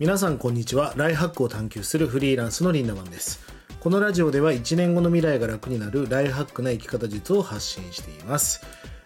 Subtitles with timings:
[0.00, 0.94] 皆さんこんにちは。
[0.96, 3.38] ライハックを探求するフリーランスのリンダマンです。
[3.80, 8.64] このラジオでは1年後の未来が楽になるライハックな生き方術を発信しています、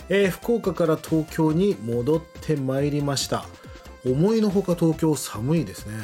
[0.08, 3.44] えー福岡から東京に戻ってまいりました。
[4.06, 5.94] 思いのほか東京寒いですね。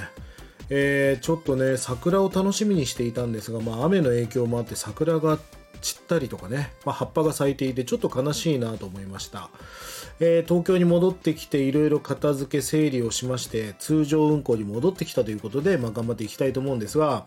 [0.71, 5.39] えーちょっとね桜を楽しみにしていたんですが、まあ、雨の影響もあって桜が
[5.81, 9.51] 散ったりとかね、まあ、葉っぱが咲いていてちょっと悲しいなと思いました、
[10.21, 17.27] えー東京に戻ってきていろいろ片付け整理をしまして通常運行に戻ってきたということで、まあ、頑張っていきたいと思うんですが、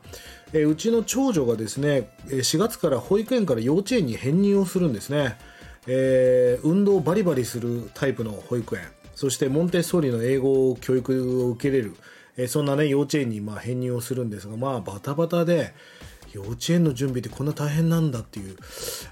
[0.53, 5.37] えーうちの長女がですね4月から保育園から幼稚園に編入をするんですね、
[5.87, 8.83] えー運動をバリバリするタイプの保育園。
[9.15, 11.95] そしてモンテッソーリの英語教育を受けれる、
[12.35, 15.73] えそんなね幼稚園にま編入をするんですがまあバタバタで
[16.33, 18.57] 幼稚園の準備ってこんな大変なんだっていう、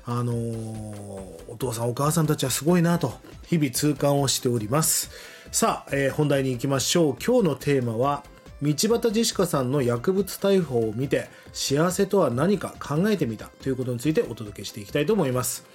[0.05, 3.13] あのーお父さんお母さんたちはすごいなと
[3.45, 5.11] 日々痛感をしております。
[5.51, 7.15] さあ、えー本題に行きましょう。
[7.23, 8.23] 今日のテーマは
[8.61, 15.65] 道端ジェシカさんの薬物逮捕を見て幸せとは何か考えてみたということについてお届けしていきたいと思います。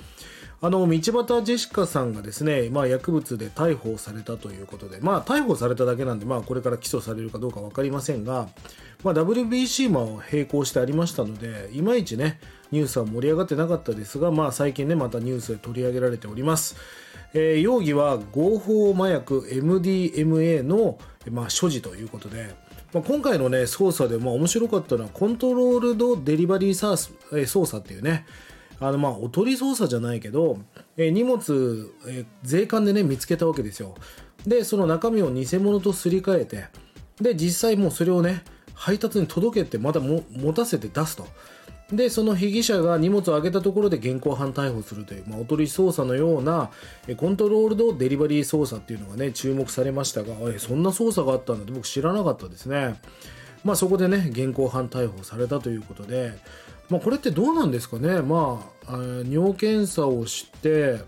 [0.62, 8.48] あの道端ジェシカさんがですね、まあ、薬物で逮捕されたということで、まあ、逮捕されただけなんで、まあ、これから起訴されるかどうか分かりませんが、
[9.04, 12.40] まあ、WBC も並行してありましたのでいまいちね
[12.72, 16.76] ニュースは盛り上がってなかったですが、まあ、最近ねまたニュースで取り上げられております、
[17.34, 20.98] えー容疑は合法麻薬 MDMA の、
[21.30, 22.54] まあ、所持ということで、
[22.94, 28.24] まあ、今回のね捜査でまあ面白かったのはコントロールドデリバリーサース、えー捜査っていうね
[28.80, 30.58] あのまあおとり捜査じゃないけど、
[30.96, 33.94] えー荷物、えー税関でね見つけたわけですよ。
[34.46, 36.66] でその中身を偽物とすり替えて
[37.20, 38.42] で実際もうそれをね
[38.74, 40.22] 配達に届けてまた持
[40.54, 41.26] たせて出すと。
[41.90, 46.70] でその被疑者が荷物を上げたところで現行犯逮捕するという、まあ、おとり捜査のような
[47.16, 52.96] コントロールドデリバリー捜査っていうのがね注目されましたがえそんな捜査があったんだって僕知らなかったですね。
[53.62, 56.32] まあそこでね現行犯逮捕されたということで、
[56.88, 58.22] まあ、これってどうなんですかね。
[58.22, 58.96] まああ
[59.28, 61.00] 尿検査をして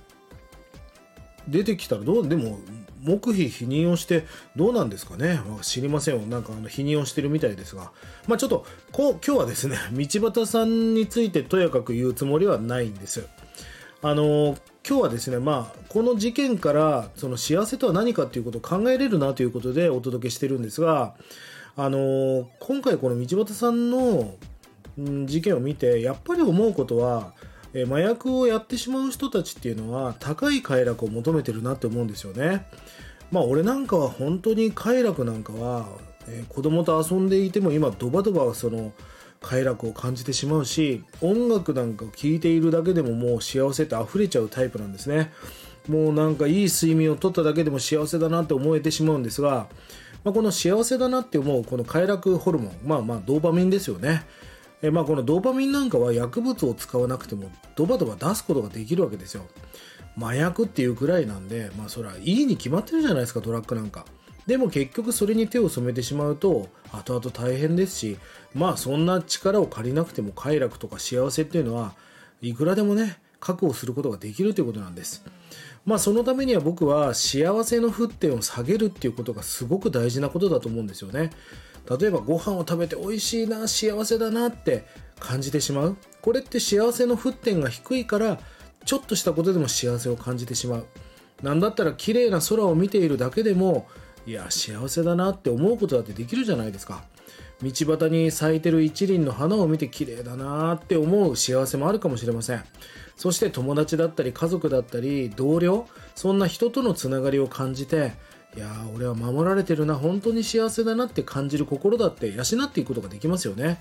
[1.47, 2.59] 出てきたらどうでも
[3.03, 5.41] 黙秘否認をしてどうなんですかね。
[5.49, 6.27] まあ知りませんよ。
[6.27, 7.93] なんかあの否認をしてるみたいですが。
[8.27, 13.25] まあちょっとこ今日はですね 道端さんについてとやかく言うつもりはないんです
[14.03, 14.56] あの
[14.89, 21.15] 今日はですねまあこの事件からその幸せとは何かということを考えれるなということでお届けしてるんですが
[21.77, 24.34] あの今回この道端さんの
[25.26, 27.32] 事件を見てやっぱり思うことは
[27.75, 32.66] え麻薬をやってしまう人たちっていうのは高い快楽を求めてるなって思うんですよね。
[33.31, 35.86] まあ俺なんかは本当に快楽なんかは、
[36.26, 38.92] えー子供と遊んでいても今ドバドバその
[39.41, 45.32] 快楽を感じてしまうし音楽なんかを聴いているだけでももう幸せって溢れちゃうタイプなんですね。
[45.88, 49.69] もうなんかいい睡眠をとっただけでも幸せだなって思えてしまうんですが、
[50.22, 54.26] まあ、この幸せだなって思うこの快楽ホルモンまあまあドーパミンですよね。
[54.83, 59.44] えまあこのドーパミンなんかは薬物を使わなくてもドバドバ出すことができるわけですよ。
[60.16, 64.05] 麻薬っていうくらいなんでまあそれはいいに決まってるじゃないですかドラッグなんか。
[64.47, 68.16] でも結局それに手を染めてしまうと後々大変ですし
[68.55, 71.95] まあそんな力を借りなくても快楽とか幸せっていうのは
[72.41, 75.25] いくらでもね確保することができるということなんです。
[75.84, 81.31] まあそのためには僕は幸せの沸点を下げるっていうことがすごく大事なことだと思うんですよね。
[81.88, 84.84] 例えばご飯を食べて美味しいな幸せだなって
[85.19, 85.97] 感じてしまう。
[86.21, 88.38] これって幸せの沸点が低いから
[88.84, 90.87] ちょっとしたことでも幸せを感じてしまう。
[91.43, 93.87] なんだったら綺麗な空を見ているだけでも
[94.27, 97.03] いや幸せだなって思うことだってできるじゃないですか。
[97.60, 102.62] 道端に咲いてる一輪の花を見て綺麗だなって思う幸せもあるかもしれません。
[103.16, 108.12] そして友達だったり家族だったり同僚そんな人とのつながりを感じて
[108.56, 109.94] いや俺は守られてるな。
[109.94, 113.81] 本当に幸せだなって感じる心だって養っていくことができますよね。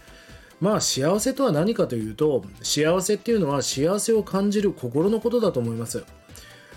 [0.59, 6.03] まあ幸せとは何かというと幸せっていうのは幸せを感じる心のことだと思います。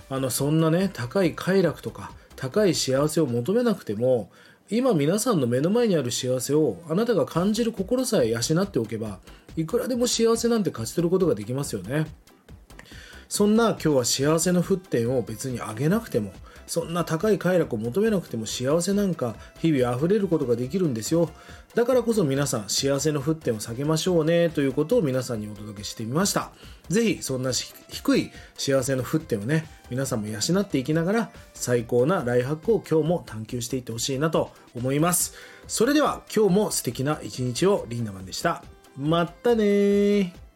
[0.09, 4.31] あのそんなね高い快楽とか高い幸せを求めなくても
[4.69, 9.19] 今皆さんの目の前にある幸せをあなたが感じる心さえ養っておけば
[9.57, 12.07] いくらでも幸せなんて勝ち取ることができますよね。
[13.31, 16.33] そんな今日は幸せの沸点を別に上げなくても
[16.67, 21.31] そんな高い快楽を求めなくても幸せなんか日々溢れることができるんですよ。
[21.75, 26.51] だからこそ皆さん幸せの沸点を下げましょうねということを皆さんにお届けしてみました。
[26.89, 35.35] ぜひそんな低い幸せの沸点をね皆さんも養っていきながら最高なライハックを今日も探求していってほしいなと思います。
[35.69, 38.65] それでは今日も素敵な一日をリンダマンでした。
[38.97, 40.50] またね